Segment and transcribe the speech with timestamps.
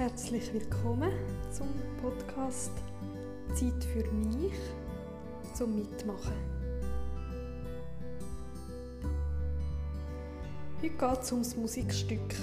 [0.00, 1.12] herzlich willkommen
[1.50, 1.68] zum
[2.00, 2.72] Podcast
[3.52, 4.54] Zeit für mich
[5.52, 6.32] zum Mitmachen.
[10.78, 12.34] Heute geht es ums Musikstück.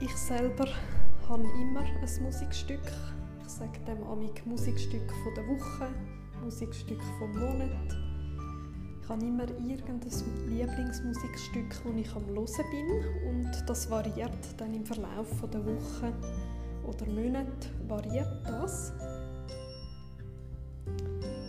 [0.00, 0.68] Ich selber
[1.28, 2.80] habe immer ein Musikstück.
[3.42, 5.88] Ich sage dem amig Musikstück von der Woche,
[6.42, 8.07] Musikstück vom Monat
[9.08, 14.84] ich habe immer irgendein Lieblingsmusikstück, das ich am Hören bin und das variiert dann im
[14.84, 16.12] Verlauf der Woche
[16.86, 18.92] oder Monate variiert das.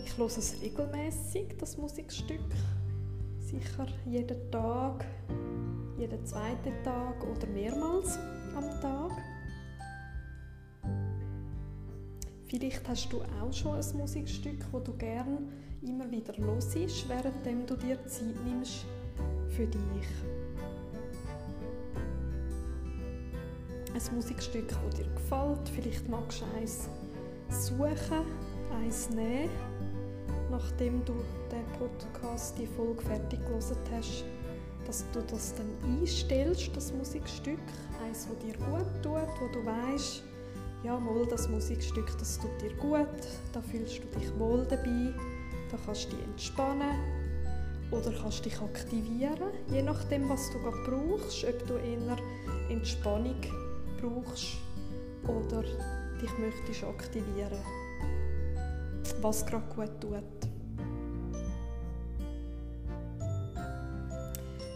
[0.06, 2.40] Ich höre es regelmäßig, das Musikstück.
[3.40, 5.04] Sicher jeden Tag,
[5.98, 8.18] jeden zweiten Tag oder mehrmals
[8.56, 9.12] am Tag.
[12.46, 15.40] Vielleicht hast du auch schon ein Musikstück, das du gerne
[15.82, 16.74] immer wieder hörst,
[17.08, 18.84] während du dir Zeit nimmst
[19.48, 20.08] für dich.
[23.92, 26.88] Ein Musikstück, das dir gefällt, vielleicht magst du eins
[27.48, 28.24] suchen,
[28.72, 29.50] eins nehmen,
[30.50, 31.14] nachdem du
[31.50, 34.24] den Podcast, die Folge fertig gelesen hast,
[34.86, 37.58] dass du das dann einstellst, das Musikstück,
[38.04, 40.22] eins, das dir gut tut, wo du weißt,
[40.84, 43.06] ja, mal das Musikstück, das tut dir gut,
[43.52, 45.12] da fühlst du dich wohl dabei
[45.70, 46.98] da kannst du dich entspannen
[47.90, 52.16] oder kannst dich aktivieren, je nachdem, was du gerade brauchst, ob du eher
[52.68, 53.40] Entspannung
[54.00, 54.56] brauchst
[55.24, 57.58] oder dich möchtest aktivieren,
[59.20, 60.50] was gerade gut tut.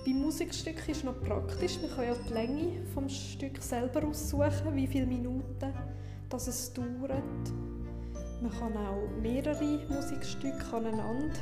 [0.04, 4.86] Beim Musikstück ist noch praktisch, man kann ja die Länge vom Stück selber aussuchen, wie
[4.86, 5.72] viele Minuten
[6.28, 7.22] das es dauert
[8.44, 11.38] man kann auch mehrere Musikstücke aneinander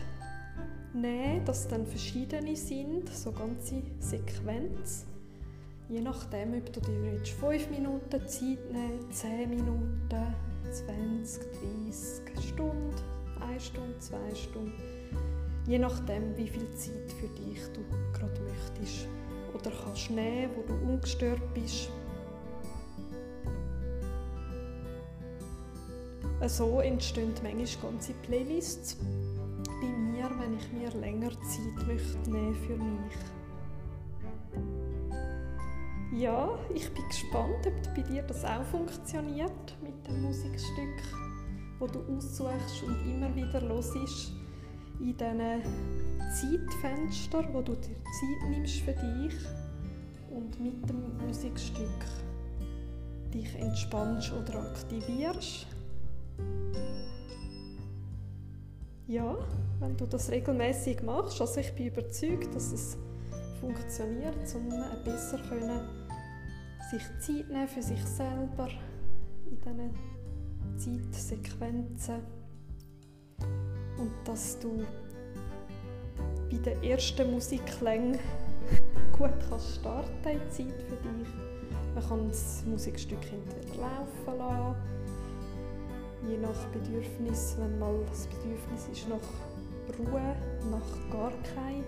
[0.95, 5.07] nehmen, dass dann verschiedene sind, so ganze Sequenz.
[5.89, 10.35] Je nachdem, ob du dir jetzt 5 Minuten Zeit nehmen 10 Minuten,
[10.71, 11.43] 20,
[12.31, 12.95] 30 Stunden,
[13.53, 14.73] 1 Stunde, 2 Stunden.
[15.67, 17.81] Je nachdem, wie viel Zeit für dich du
[18.17, 19.09] gerade möchtest.
[19.55, 21.91] Oder kannst nehmen, wo du ungestört bist
[26.49, 28.97] So entstehen manchmal ganze Playlists
[29.81, 33.13] bei mir, wenn ich mir länger Zeit möchte nehmen für mich.
[36.21, 41.03] Ja, ich bin gespannt, ob bei dir das auch funktioniert mit dem Musikstück,
[41.79, 44.33] wo du aussuchst und immer wieder hörst
[45.01, 45.63] in diesen
[46.33, 49.35] Zeitfenster, wo du dir Zeit nimmst für dich
[50.31, 51.89] und mit dem Musikstück
[53.33, 55.67] dich entspannst oder aktivierst.
[59.07, 59.37] Ja,
[59.81, 62.97] wenn du das regelmäßig machst, also ich bin überzeugt, dass es
[63.61, 64.69] funktioniert, um
[65.05, 65.81] besser können,
[66.91, 68.69] sich Zeit nehmen für sich selber
[69.45, 69.59] in
[70.79, 72.21] diesen Zeitsequenzen
[73.99, 74.85] und dass du
[76.51, 78.19] bei den ersten Musikklängen
[79.19, 81.29] gut kannst starten in Zeit für dich.
[81.95, 84.77] Man kann das Musikstück entweder laufen lassen
[86.29, 89.19] je nach Bedürfnis, wenn mal das Bedürfnis ist nach
[89.99, 90.37] Ruhe,
[90.71, 91.85] nach gar kein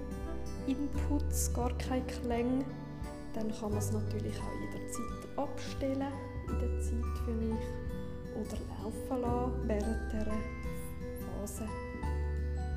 [0.67, 2.65] Inputs, gar kein Klang,
[3.35, 6.13] dann kann man es natürlich auch jederzeit abstellen
[6.49, 7.59] in der Zeit für mich
[8.35, 10.33] oder laufen lassen während der
[11.21, 11.69] Phase,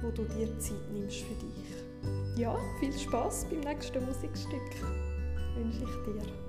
[0.01, 2.39] wo du dir Zeit nimmst für dich.
[2.39, 4.61] Ja, viel Spaß beim nächsten Musikstück
[5.55, 6.47] wünsche ich dir.